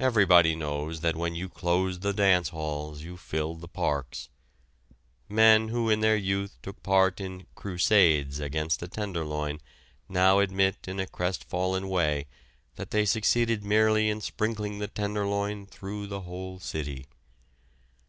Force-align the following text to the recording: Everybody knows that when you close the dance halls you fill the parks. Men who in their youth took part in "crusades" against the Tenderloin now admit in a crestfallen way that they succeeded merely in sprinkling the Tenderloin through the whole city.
Everybody 0.00 0.56
knows 0.56 1.00
that 1.00 1.14
when 1.14 1.36
you 1.36 1.48
close 1.48 2.00
the 2.00 2.12
dance 2.12 2.48
halls 2.48 3.02
you 3.02 3.16
fill 3.16 3.54
the 3.54 3.68
parks. 3.68 4.30
Men 5.28 5.68
who 5.68 5.88
in 5.88 6.00
their 6.00 6.16
youth 6.16 6.56
took 6.60 6.82
part 6.82 7.20
in 7.20 7.46
"crusades" 7.54 8.40
against 8.40 8.80
the 8.80 8.88
Tenderloin 8.88 9.60
now 10.08 10.40
admit 10.40 10.88
in 10.88 10.98
a 10.98 11.06
crestfallen 11.06 11.88
way 11.88 12.26
that 12.74 12.90
they 12.90 13.04
succeeded 13.04 13.62
merely 13.62 14.08
in 14.08 14.20
sprinkling 14.20 14.80
the 14.80 14.88
Tenderloin 14.88 15.66
through 15.68 16.08
the 16.08 16.22
whole 16.22 16.58
city. 16.58 17.06